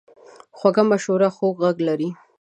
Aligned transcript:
خوږه 0.57 0.83
مشوره 0.89 1.29
خوږ 1.35 1.55
غږ 1.61 1.77
لري. 1.87 2.09